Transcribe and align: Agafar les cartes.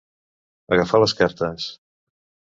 Agafar 0.77 1.01
les 1.03 1.13
cartes. 1.19 1.67